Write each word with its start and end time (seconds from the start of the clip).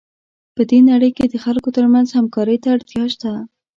په 0.55 0.61
دې 0.69 0.79
نړۍ 0.89 1.11
کې 1.17 1.25
د 1.29 1.35
خلکو 1.45 1.69
ترمنځ 1.77 2.07
همکارۍ 2.11 2.57
ته 2.63 2.67
اړتیا 2.75 3.03
شته. 3.13 3.31